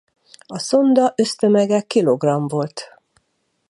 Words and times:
A 0.45 0.59
szonda 0.59 1.13
össztömege 1.17 1.81
kilogramm 1.81 2.45
volt. 2.47 2.93